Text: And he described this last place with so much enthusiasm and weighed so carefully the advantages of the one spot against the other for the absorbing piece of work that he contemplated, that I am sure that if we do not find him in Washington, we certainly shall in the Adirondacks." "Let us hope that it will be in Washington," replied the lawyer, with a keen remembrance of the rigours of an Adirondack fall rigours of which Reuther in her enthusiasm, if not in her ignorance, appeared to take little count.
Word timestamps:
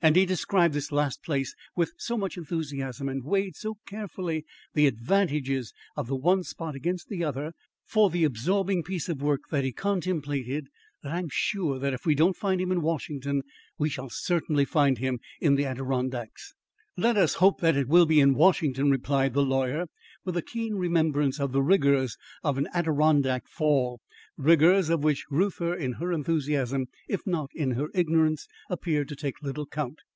And 0.00 0.14
he 0.14 0.26
described 0.26 0.74
this 0.74 0.92
last 0.92 1.24
place 1.24 1.56
with 1.74 1.92
so 1.98 2.16
much 2.16 2.36
enthusiasm 2.36 3.08
and 3.08 3.24
weighed 3.24 3.56
so 3.56 3.78
carefully 3.84 4.44
the 4.72 4.86
advantages 4.86 5.72
of 5.96 6.06
the 6.06 6.14
one 6.14 6.44
spot 6.44 6.76
against 6.76 7.08
the 7.08 7.24
other 7.24 7.50
for 7.84 8.08
the 8.08 8.22
absorbing 8.22 8.84
piece 8.84 9.08
of 9.08 9.20
work 9.20 9.40
that 9.50 9.64
he 9.64 9.72
contemplated, 9.72 10.68
that 11.02 11.10
I 11.10 11.18
am 11.18 11.28
sure 11.32 11.80
that 11.80 11.94
if 11.94 12.06
we 12.06 12.14
do 12.14 12.26
not 12.26 12.36
find 12.36 12.60
him 12.60 12.70
in 12.70 12.80
Washington, 12.80 13.42
we 13.76 13.90
certainly 13.90 14.64
shall 14.64 14.82
in 15.40 15.56
the 15.56 15.64
Adirondacks." 15.66 16.54
"Let 16.96 17.16
us 17.16 17.34
hope 17.34 17.60
that 17.60 17.76
it 17.76 17.86
will 17.88 18.06
be 18.06 18.18
in 18.20 18.34
Washington," 18.34 18.90
replied 18.90 19.32
the 19.34 19.44
lawyer, 19.44 19.86
with 20.24 20.36
a 20.36 20.42
keen 20.42 20.74
remembrance 20.74 21.38
of 21.40 21.52
the 21.52 21.62
rigours 21.62 22.16
of 22.44 22.58
an 22.58 22.68
Adirondack 22.74 23.48
fall 23.48 24.00
rigours 24.36 24.88
of 24.88 25.02
which 25.02 25.24
Reuther 25.30 25.74
in 25.74 25.94
her 25.94 26.12
enthusiasm, 26.12 26.86
if 27.08 27.22
not 27.26 27.50
in 27.54 27.72
her 27.72 27.88
ignorance, 27.92 28.46
appeared 28.70 29.08
to 29.08 29.16
take 29.16 29.42
little 29.42 29.66
count. 29.66 29.98